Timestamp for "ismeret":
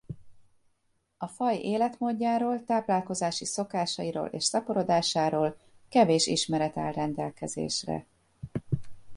6.27-6.77